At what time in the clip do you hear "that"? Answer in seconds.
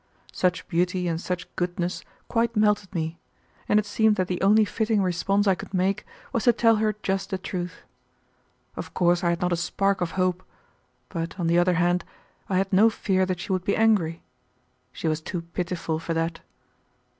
4.15-4.27, 13.27-13.39, 16.15-16.39